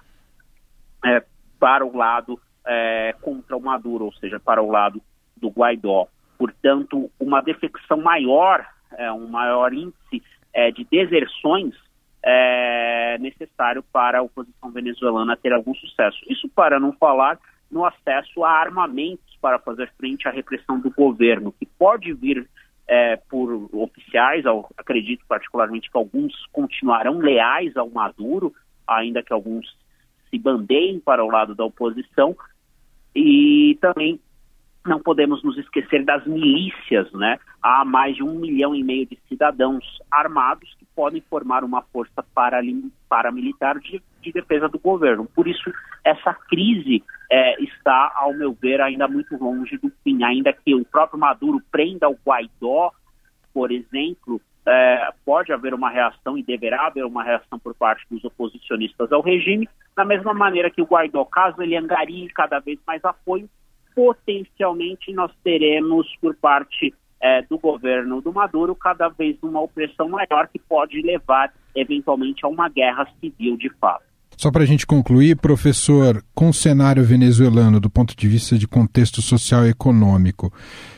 é, 1.05 1.23
para 1.59 1.85
o 1.85 1.97
lado 1.97 2.41
é, 2.67 3.15
contra 3.21 3.57
o 3.57 3.61
Maduro, 3.61 4.07
ou 4.07 4.13
seja, 4.15 4.41
para 4.41 4.63
o 4.63 4.71
lado 4.71 5.01
do 5.37 5.49
Guaidó. 5.49 6.09
Portanto, 6.37 7.11
uma 7.19 7.41
defecção 7.41 7.99
maior, 7.99 8.67
é, 8.97 9.11
um 9.13 9.29
maior 9.29 9.73
índice 9.73 10.23
é, 10.53 10.71
de 10.71 10.85
deserções 10.91 11.75
é 12.21 13.17
necessário 13.19 13.83
para 13.93 14.19
a 14.19 14.23
oposição 14.23 14.71
venezuelana 14.73 15.37
ter 15.37 15.53
algum 15.53 15.75
sucesso. 15.75 16.19
Isso 16.29 16.49
para 16.49 16.81
não 16.81 16.93
falar 16.93 17.39
no 17.71 17.85
acesso 17.85 18.45
a 18.45 18.51
armamentos 18.51 19.28
para 19.41 19.59
fazer 19.59 19.91
frente 19.97 20.29
à 20.29 20.31
repressão 20.31 20.79
do 20.81 20.91
governo, 20.91 21.53
que 21.53 21.67
pode 21.67 22.13
vir 22.13 22.49
é, 22.87 23.17
por 23.17 23.69
oficiais, 23.73 24.45
acredito 24.77 25.25
particularmente 25.29 25.91
que 25.91 25.97
alguns 25.97 26.35
continuarão 26.53 27.19
leais 27.19 27.77
ao 27.77 27.91
Maduro, 27.91 28.55
ainda 28.87 29.23
que 29.23 29.33
alguns 29.33 29.67
se 30.31 30.39
bandeiem 30.39 30.99
para 30.99 31.25
o 31.25 31.31
lado 31.31 31.55
da 31.55 31.65
oposição, 31.65 32.37
e 33.15 33.77
também 33.81 34.21
não 34.87 35.01
podemos 35.01 35.43
nos 35.45 35.59
esquecer 35.59 36.05
das 36.05 36.27
milícias, 36.27 37.13
né? 37.13 37.39
Há 37.63 37.85
mais 37.85 38.17
de 38.17 38.23
um 38.23 38.39
milhão 38.39 38.75
e 38.75 38.83
meio 38.83 39.07
de 39.07 39.19
cidadãos 39.29 39.85
armados 40.11 40.75
que 40.79 40.87
podem 40.95 41.21
formar 41.21 41.63
uma 41.63 41.83
força 41.83 42.25
paramilitar 43.09 43.79
de, 43.81 44.03
de 44.21 44.33
defesa 44.33 44.69
do 44.69 44.79
governo. 44.79 45.27
Por 45.35 45.47
isso, 45.47 45.73
essa 46.05 46.35
crise 46.35 47.03
é, 47.31 47.63
está, 47.63 48.13
ao 48.17 48.33
meu 48.35 48.53
ver, 48.53 48.81
ainda 48.81 49.09
muito 49.09 49.37
longe 49.37 49.77
do 49.79 49.91
fim. 50.03 50.23
Ainda 50.25 50.53
que 50.53 50.75
o 50.75 50.85
próprio 50.85 51.19
Maduro 51.19 51.63
prenda 51.71 52.09
o 52.09 52.19
Guaidó, 52.25 52.93
por 53.53 53.71
exemplo, 53.71 54.41
é, 54.67 55.11
pode 55.25 55.53
haver 55.53 55.73
uma 55.75 55.91
reação 55.91 56.37
e 56.37 56.43
deverá 56.43 56.87
haver 56.87 57.05
uma 57.05 57.25
reação 57.25 57.59
por 57.59 57.75
parte 57.75 58.05
dos 58.11 58.25
oposicionistas 58.25 59.11
ao 59.13 59.23
regime, 59.23 59.69
da 59.97 60.05
mesma 60.05 60.35
maneira 60.35 60.71
que 60.71 60.83
o 60.83 60.87
Guaidó, 60.87 61.25
caso 61.25 61.63
ele 61.63 61.77
angarie 61.77 62.29
cada 62.29 62.59
vez 62.59 62.79
mais 62.87 63.05
apoio, 63.05 63.49
potencialmente 63.95 65.13
nós 65.13 65.33
teremos 65.43 66.07
por 66.21 66.37
parte 66.37 66.95
é, 67.21 67.43
do 67.43 67.59
governo 67.59 68.21
do 68.21 68.33
Maduro 68.33 68.75
cada 68.75 69.09
vez 69.09 69.37
uma 69.43 69.61
opressão 69.61 70.09
maior 70.09 70.49
que 70.49 70.59
pode 70.59 71.01
levar 71.03 71.53
eventualmente 71.75 72.45
a 72.45 72.49
uma 72.49 72.69
guerra 72.69 73.09
civil 73.21 73.57
de 73.57 73.71
fato. 73.71 74.08
Só 74.39 74.53
para 74.53 74.63
a 74.63 74.67
gente 74.67 74.87
concluir, 74.87 75.37
professor, 75.37 76.23
com 76.33 76.51
o 76.51 76.55
cenário 76.55 77.03
venezuelano 77.03 77.81
do 77.81 77.91
ponto 77.91 78.15
de 78.17 78.29
vista 78.29 78.57
de 78.57 78.69
contexto 78.69 79.21
social 79.21 79.67
e 79.67 79.71
econômico 79.71 80.53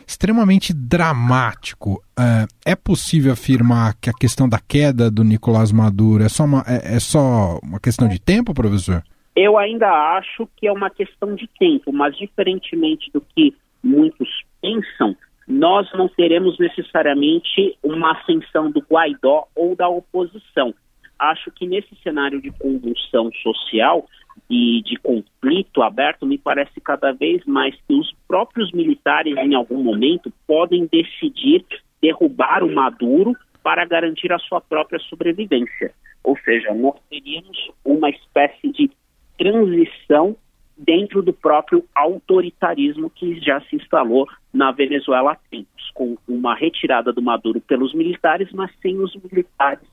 extremamente 0.06 0.74
dramático, 0.74 2.02
é, 2.18 2.72
é 2.72 2.76
possível 2.76 3.32
afirmar 3.32 3.94
que 3.98 4.10
a 4.10 4.12
questão 4.12 4.46
da 4.46 4.58
queda 4.58 5.10
do 5.10 5.24
Nicolás 5.24 5.72
Maduro 5.72 6.22
é 6.22 6.28
só 6.28 6.44
uma, 6.44 6.62
é, 6.66 6.96
é 6.96 7.00
só 7.00 7.58
uma 7.62 7.80
questão 7.80 8.08
de 8.08 8.20
tempo, 8.20 8.52
professor? 8.52 9.02
Eu 9.34 9.56
ainda 9.56 9.88
acho 10.18 10.46
que 10.58 10.66
é 10.66 10.72
uma 10.72 10.90
questão 10.90 11.34
de 11.34 11.48
tempo, 11.58 11.90
mas 11.94 12.14
diferentemente 12.18 13.10
do 13.10 13.22
que 13.22 13.54
muitos 13.82 14.28
pensam, 14.60 15.16
nós 15.48 15.88
não 15.94 16.08
teremos 16.08 16.58
necessariamente 16.58 17.74
uma 17.82 18.12
ascensão 18.12 18.70
do 18.70 18.80
Guaidó 18.80 19.46
ou 19.56 19.74
da 19.74 19.88
oposição. 19.88 20.74
Acho 21.20 21.50
que 21.50 21.66
nesse 21.66 21.94
cenário 22.02 22.40
de 22.40 22.50
convulsão 22.50 23.30
social 23.42 24.08
e 24.48 24.80
de 24.82 24.96
conflito 24.96 25.82
aberto, 25.82 26.24
me 26.24 26.38
parece 26.38 26.80
cada 26.80 27.12
vez 27.12 27.44
mais 27.44 27.74
que 27.86 27.92
os 27.92 28.10
próprios 28.26 28.72
militares, 28.72 29.36
em 29.36 29.54
algum 29.54 29.82
momento, 29.82 30.32
podem 30.46 30.88
decidir 30.90 31.62
derrubar 32.00 32.64
o 32.64 32.72
Maduro 32.72 33.36
para 33.62 33.84
garantir 33.84 34.32
a 34.32 34.38
sua 34.38 34.62
própria 34.62 34.98
sobrevivência. 34.98 35.92
Ou 36.24 36.38
seja, 36.38 36.72
nós 36.72 36.96
teríamos 37.10 37.70
uma 37.84 38.08
espécie 38.08 38.72
de 38.72 38.90
transição 39.36 40.34
dentro 40.74 41.22
do 41.22 41.34
próprio 41.34 41.84
autoritarismo 41.94 43.10
que 43.10 43.38
já 43.40 43.60
se 43.62 43.76
instalou 43.76 44.26
na 44.54 44.72
Venezuela 44.72 45.32
há 45.32 45.36
tempos, 45.50 45.90
com 45.92 46.16
uma 46.26 46.54
retirada 46.54 47.12
do 47.12 47.20
Maduro 47.20 47.60
pelos 47.60 47.92
militares, 47.92 48.50
mas 48.52 48.70
sem 48.80 48.98
os 48.98 49.14
militares 49.30 49.86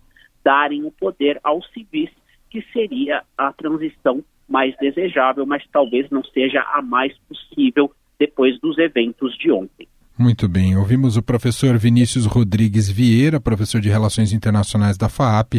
darem 0.47 0.85
o 0.85 0.91
poder 0.91 1.37
aos 1.43 1.69
civis, 1.73 2.09
que 2.49 2.63
seria 2.71 3.21
a 3.37 3.51
transição 3.51 4.23
mais 4.47 4.73
desejável, 4.77 5.45
mas 5.45 5.61
talvez 5.73 6.09
não 6.09 6.23
seja 6.23 6.61
a 6.73 6.81
mais 6.81 7.13
possível 7.27 7.91
depois 8.17 8.57
dos 8.61 8.77
eventos 8.77 9.37
de 9.37 9.51
ontem. 9.51 9.85
Muito 10.17 10.47
bem, 10.47 10.77
ouvimos 10.77 11.17
o 11.17 11.21
professor 11.21 11.77
Vinícius 11.77 12.25
Rodrigues 12.25 12.89
Vieira, 12.89 13.41
professor 13.41 13.81
de 13.81 13.89
Relações 13.89 14.31
Internacionais 14.31 14.97
da 14.97 15.09
FAAP, 15.09 15.55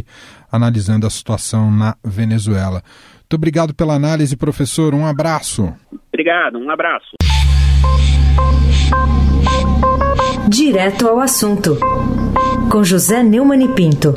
analisando 0.51 1.07
a 1.07 1.11
situação 1.11 1.71
na 1.71 1.95
Venezuela. 2.03 2.83
Muito 3.19 3.35
obrigado 3.35 3.75
pela 3.75 3.95
análise, 3.95 4.39
professor. 4.39 4.95
Um 4.95 5.05
abraço. 5.05 5.71
Obrigado, 6.09 6.59
um 6.59 6.71
abraço. 6.71 7.15
Direto 10.49 11.07
ao 11.07 11.21
assunto, 11.21 11.77
com 12.73 12.83
José 12.83 13.23
Neumann 13.23 13.63
e 13.63 13.75
Pinto. 13.75 14.15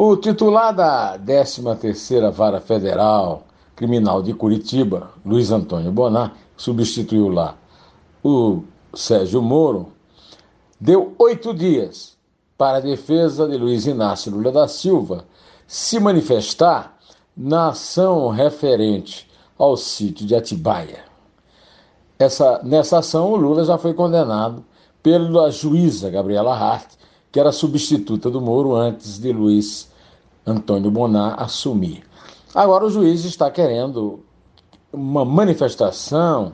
O 0.00 0.16
titular 0.16 0.72
da 0.72 1.18
13ª 1.18 2.30
Vara 2.30 2.60
Federal 2.60 3.42
Criminal 3.74 4.22
de 4.22 4.32
Curitiba, 4.32 5.10
Luiz 5.26 5.50
Antônio 5.50 5.90
Bonar, 5.90 6.36
substituiu 6.56 7.28
lá 7.28 7.56
o 8.22 8.62
Sérgio 8.94 9.42
Moro, 9.42 9.88
deu 10.80 11.16
oito 11.18 11.52
dias 11.52 12.16
para 12.56 12.76
a 12.76 12.80
defesa 12.80 13.48
de 13.48 13.56
Luiz 13.56 13.86
Inácio 13.86 14.30
Lula 14.30 14.52
da 14.52 14.68
Silva 14.68 15.24
se 15.66 15.98
manifestar 15.98 16.96
na 17.36 17.70
ação 17.70 18.28
referente 18.28 19.28
ao 19.58 19.76
sítio 19.76 20.24
de 20.24 20.36
Atibaia. 20.36 21.00
Essa, 22.16 22.60
nessa 22.62 22.98
ação, 22.98 23.32
o 23.32 23.36
Lula 23.36 23.64
já 23.64 23.76
foi 23.76 23.92
condenado 23.94 24.64
pela 25.02 25.50
juíza 25.50 26.08
Gabriela 26.08 26.54
Hart, 26.54 26.92
que 27.32 27.40
era 27.40 27.52
substituta 27.52 28.30
do 28.30 28.40
Moro 28.40 28.74
antes 28.74 29.18
de 29.18 29.32
Luiz 29.32 29.87
Antônio 30.48 30.90
Bonar 30.90 31.40
assumir. 31.40 32.04
Agora 32.54 32.84
o 32.84 32.90
juiz 32.90 33.24
está 33.24 33.50
querendo 33.50 34.20
uma 34.92 35.24
manifestação 35.24 36.52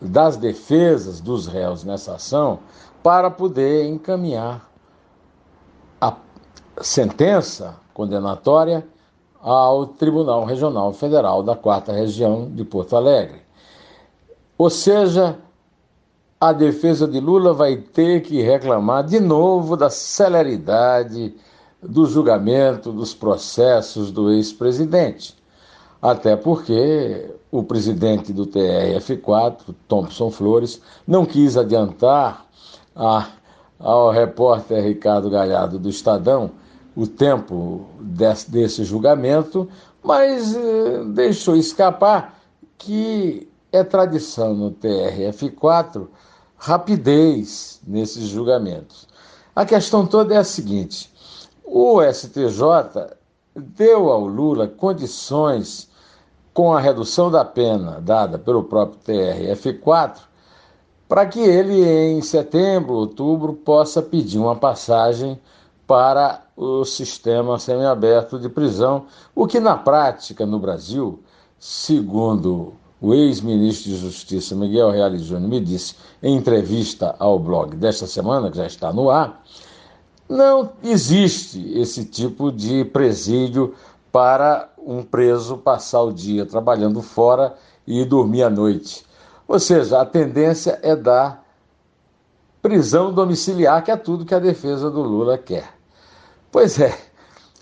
das 0.00 0.36
defesas 0.36 1.20
dos 1.20 1.46
réus 1.46 1.84
nessa 1.84 2.14
ação 2.14 2.60
para 3.02 3.30
poder 3.30 3.86
encaminhar 3.86 4.66
sentença 6.80 7.76
condenatória 7.94 8.86
ao 9.40 9.86
Tribunal 9.86 10.44
Regional 10.44 10.92
Federal 10.92 11.42
da 11.42 11.54
Quarta 11.54 11.92
Região 11.92 12.50
de 12.50 12.64
Porto 12.64 12.96
Alegre. 12.96 13.42
Ou 14.58 14.70
seja, 14.70 15.38
a 16.40 16.52
defesa 16.52 17.06
de 17.06 17.20
Lula 17.20 17.52
vai 17.54 17.76
ter 17.76 18.22
que 18.22 18.42
reclamar 18.42 19.04
de 19.04 19.20
novo 19.20 19.76
da 19.76 19.88
celeridade 19.88 21.34
do 21.82 22.06
julgamento 22.06 22.92
dos 22.92 23.14
processos 23.14 24.10
do 24.10 24.32
ex-presidente. 24.32 25.36
Até 26.00 26.36
porque 26.36 27.30
o 27.50 27.62
presidente 27.62 28.32
do 28.32 28.46
TRF4, 28.46 29.74
Thompson 29.88 30.30
Flores, 30.30 30.80
não 31.06 31.24
quis 31.24 31.56
adiantar 31.56 32.46
a, 32.94 33.28
ao 33.78 34.10
repórter 34.10 34.82
Ricardo 34.82 35.30
Galhardo 35.30 35.78
do 35.78 35.88
Estadão 35.88 36.50
o 36.94 37.06
tempo 37.06 37.86
desse, 38.00 38.50
desse 38.50 38.84
julgamento, 38.84 39.68
mas 40.02 40.56
eh, 40.56 41.04
deixou 41.08 41.56
escapar 41.56 42.38
que 42.78 43.48
é 43.70 43.84
tradição 43.84 44.54
no 44.54 44.70
TRF4 44.70 46.06
rapidez 46.56 47.80
nesses 47.86 48.24
julgamentos. 48.24 49.06
A 49.54 49.64
questão 49.64 50.06
toda 50.06 50.34
é 50.34 50.38
a 50.38 50.44
seguinte: 50.44 51.10
o 51.66 52.00
STJ 52.00 53.16
deu 53.54 54.08
ao 54.08 54.24
Lula 54.24 54.68
condições, 54.68 55.90
com 56.54 56.72
a 56.72 56.80
redução 56.80 57.30
da 57.30 57.44
pena 57.44 58.00
dada 58.00 58.38
pelo 58.38 58.64
próprio 58.64 59.00
TRF4, 59.06 60.20
para 61.08 61.26
que 61.26 61.40
ele, 61.40 61.84
em 61.84 62.22
setembro, 62.22 62.94
outubro, 62.94 63.52
possa 63.52 64.00
pedir 64.00 64.38
uma 64.38 64.56
passagem 64.56 65.38
para 65.86 66.42
o 66.56 66.84
sistema 66.84 67.58
semiaberto 67.58 68.38
de 68.38 68.48
prisão, 68.48 69.06
o 69.34 69.46
que 69.46 69.60
na 69.60 69.76
prática 69.76 70.46
no 70.46 70.58
Brasil, 70.58 71.20
segundo 71.58 72.72
o 73.00 73.12
ex-ministro 73.12 73.90
de 73.90 73.98
Justiça 73.98 74.54
Miguel 74.54 74.90
Reale 74.90 75.18
Júnior 75.18 75.50
me 75.50 75.60
disse 75.60 75.94
em 76.22 76.34
entrevista 76.34 77.14
ao 77.18 77.38
blog 77.38 77.76
desta 77.76 78.06
semana, 78.06 78.50
que 78.50 78.56
já 78.56 78.66
está 78.66 78.92
no 78.92 79.10
ar, 79.10 79.42
não 80.28 80.72
existe 80.82 81.78
esse 81.78 82.04
tipo 82.04 82.50
de 82.50 82.84
presídio 82.84 83.74
para 84.10 84.70
um 84.78 85.02
preso 85.02 85.58
passar 85.58 86.02
o 86.02 86.12
dia 86.12 86.46
trabalhando 86.46 87.02
fora 87.02 87.54
e 87.86 88.04
dormir 88.04 88.42
à 88.42 88.50
noite. 88.50 89.04
Ou 89.46 89.58
seja, 89.58 90.00
a 90.00 90.06
tendência 90.06 90.78
é 90.82 90.96
dar 90.96 91.44
prisão 92.60 93.12
domiciliar, 93.12 93.84
que 93.84 93.90
é 93.90 93.96
tudo 93.96 94.24
que 94.24 94.34
a 94.34 94.40
defesa 94.40 94.90
do 94.90 95.02
Lula 95.02 95.38
quer. 95.38 95.72
Pois 96.50 96.80
é, 96.80 96.96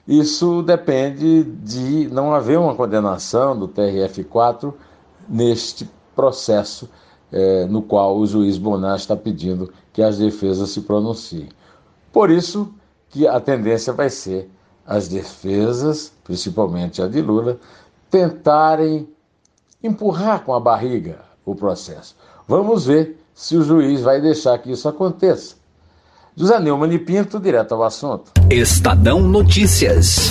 isso 0.07 0.63
depende 0.63 1.45
de 1.45 2.09
não 2.11 2.35
haver 2.35 2.59
uma 2.59 2.75
condenação 2.75 3.59
do 3.59 3.69
TRF4 3.69 4.73
neste 5.29 5.91
processo 6.15 6.89
é, 7.33 7.67
no 7.67 7.83
qual 7.83 8.17
o 8.17 8.27
juiz 8.27 8.57
Bonar 8.57 8.97
está 8.97 9.17
pedindo 9.17 9.73
que 9.93 10.03
as 10.03 10.19
defesas 10.19 10.71
se 10.71 10.83
pronunciem. 10.83 11.49
Por 12.15 12.31
isso 12.31 12.73
que 13.11 13.27
a 13.27 13.41
tendência 13.41 13.93
vai 13.93 14.09
ser 14.09 14.49
as 14.87 15.09
defesas, 15.09 16.13
principalmente 16.23 17.03
a 17.03 17.09
de 17.09 17.21
Lula, 17.21 17.59
tentarem 18.09 19.09
empurrar 19.83 20.45
com 20.45 20.55
a 20.55 20.61
barriga 20.61 21.19
o 21.45 21.57
processo. 21.57 22.15
Vamos 22.47 22.87
ver 22.87 23.19
se 23.35 23.57
o 23.57 23.65
juiz 23.65 24.01
vai 24.01 24.21
deixar 24.21 24.57
que 24.59 24.71
isso 24.71 24.89
aconteça. 24.89 25.57
José 26.37 26.61
Neumann 26.61 26.93
e 26.93 26.99
Pinto, 27.01 27.41
direto 27.41 27.75
ao 27.75 27.83
assunto. 27.83 28.31
Estadão 28.49 29.21
Notícias. 29.21 30.31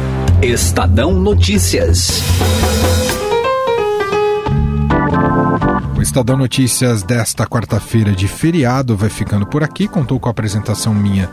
Estadão 0.41 1.13
Notícias. 1.13 2.19
O 5.95 6.01
Estadão 6.01 6.35
Notícias 6.35 7.03
desta 7.03 7.45
quarta-feira 7.45 8.13
de 8.13 8.27
feriado 8.27 8.97
vai 8.97 9.07
ficando 9.07 9.45
por 9.45 9.63
aqui. 9.63 9.87
Contou 9.87 10.19
com 10.19 10.27
a 10.27 10.31
apresentação 10.31 10.95
minha, 10.95 11.29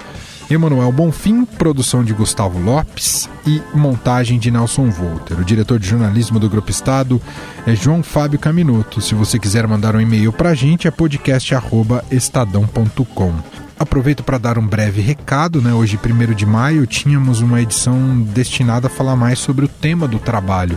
Emanuel 0.50 0.92
Bonfim, 0.92 1.46
produção 1.46 2.04
de 2.04 2.12
Gustavo 2.12 2.60
Lopes 2.60 3.30
e 3.46 3.62
montagem 3.74 4.38
de 4.38 4.50
Nelson 4.50 4.90
Volter. 4.90 5.40
O 5.40 5.44
diretor 5.44 5.78
de 5.78 5.88
jornalismo 5.88 6.38
do 6.38 6.50
Grupo 6.50 6.70
Estado 6.70 7.18
é 7.66 7.74
João 7.74 8.02
Fábio 8.02 8.38
Caminuto. 8.38 9.00
Se 9.00 9.14
você 9.14 9.38
quiser 9.38 9.66
mandar 9.66 9.96
um 9.96 10.02
e-mail 10.02 10.34
para 10.34 10.50
a 10.50 10.54
gente, 10.54 10.86
é 10.86 10.90
podcast.estadão.com. 10.90 13.67
Aproveito 13.78 14.24
para 14.24 14.38
dar 14.38 14.58
um 14.58 14.66
breve 14.66 15.00
recado, 15.00 15.62
né? 15.62 15.72
Hoje, 15.72 15.96
1 15.96 16.34
de 16.34 16.44
maio, 16.44 16.84
tínhamos 16.84 17.40
uma 17.40 17.62
edição 17.62 18.20
destinada 18.20 18.88
a 18.88 18.90
falar 18.90 19.14
mais 19.14 19.38
sobre 19.38 19.66
o 19.66 19.68
tema 19.68 20.08
do 20.08 20.18
trabalho, 20.18 20.76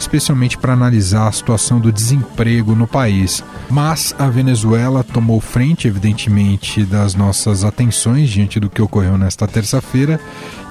especialmente 0.00 0.58
para 0.58 0.72
analisar 0.72 1.28
a 1.28 1.32
situação 1.32 1.78
do 1.78 1.92
desemprego 1.92 2.74
no 2.74 2.88
país. 2.88 3.44
Mas 3.70 4.12
a 4.18 4.28
Venezuela 4.28 5.04
tomou 5.04 5.40
frente, 5.40 5.86
evidentemente, 5.86 6.84
das 6.84 7.14
nossas 7.14 7.62
atenções 7.62 8.28
diante 8.28 8.58
do 8.58 8.68
que 8.68 8.82
ocorreu 8.82 9.16
nesta 9.16 9.46
terça-feira, 9.46 10.18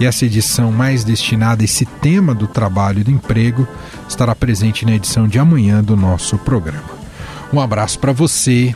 e 0.02 0.06
essa 0.06 0.26
edição 0.26 0.70
mais 0.70 1.06
destinada 1.06 1.64
a 1.64 1.66
esse 1.66 1.86
tema 1.86 2.36
do 2.36 2.46
trabalho 2.46 3.00
e 3.00 3.04
do 3.06 3.12
emprego 3.12 3.66
estará 4.08 4.36
presente 4.36 4.86
na 4.86 4.96
edição 4.96 5.30
de 5.30 5.40
amanhã 5.40 5.82
do 5.82 5.96
nosso 5.96 6.38
programa. 6.40 6.92
Um 7.54 7.62
abraço 7.62 8.00
para 8.00 8.12
você 8.12 8.76